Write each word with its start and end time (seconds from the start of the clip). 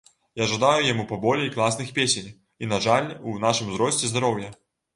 Я 0.39 0.45
жадаю 0.53 0.85
яму 0.93 1.05
паболей 1.11 1.51
класных 1.57 1.93
песень, 1.99 2.33
і 2.65 2.73
на 2.73 2.81
жаль, 2.89 3.07
у 3.35 3.37
нашым 3.47 3.71
узросце, 3.73 4.13
здароўя. 4.15 4.53